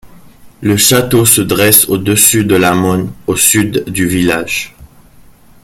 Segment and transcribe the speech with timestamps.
[0.61, 4.75] Le château se dresse au-dessus de la Monne, au sud du village.